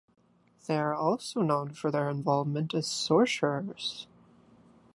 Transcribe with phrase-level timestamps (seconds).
[0.65, 4.07] They are also known for their involvement as sorcerers.